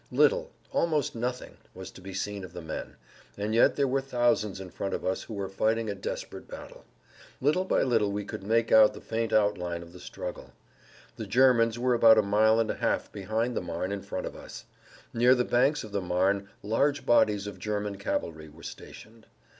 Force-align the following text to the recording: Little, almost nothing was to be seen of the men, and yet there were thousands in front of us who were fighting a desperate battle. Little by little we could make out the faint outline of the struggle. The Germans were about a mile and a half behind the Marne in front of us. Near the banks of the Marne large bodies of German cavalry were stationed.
Little, 0.11 0.49
almost 0.71 1.13
nothing 1.13 1.57
was 1.75 1.91
to 1.91 2.01
be 2.01 2.11
seen 2.11 2.43
of 2.43 2.53
the 2.53 2.61
men, 2.63 2.95
and 3.37 3.53
yet 3.53 3.75
there 3.75 3.87
were 3.87 4.01
thousands 4.01 4.59
in 4.59 4.71
front 4.71 4.95
of 4.95 5.05
us 5.05 5.21
who 5.21 5.35
were 5.35 5.47
fighting 5.47 5.91
a 5.91 5.93
desperate 5.93 6.47
battle. 6.47 6.85
Little 7.39 7.65
by 7.65 7.83
little 7.83 8.11
we 8.11 8.25
could 8.25 8.41
make 8.41 8.71
out 8.71 8.95
the 8.95 8.99
faint 8.99 9.31
outline 9.31 9.83
of 9.83 9.93
the 9.93 9.99
struggle. 9.99 10.53
The 11.17 11.27
Germans 11.27 11.77
were 11.77 11.93
about 11.93 12.17
a 12.17 12.23
mile 12.23 12.59
and 12.59 12.71
a 12.71 12.77
half 12.77 13.11
behind 13.11 13.55
the 13.55 13.61
Marne 13.61 13.91
in 13.91 14.01
front 14.01 14.25
of 14.25 14.35
us. 14.35 14.65
Near 15.13 15.35
the 15.35 15.45
banks 15.45 15.83
of 15.83 15.91
the 15.91 16.01
Marne 16.01 16.49
large 16.63 17.05
bodies 17.05 17.45
of 17.45 17.59
German 17.59 17.99
cavalry 17.99 18.49
were 18.49 18.63
stationed. 18.63 19.27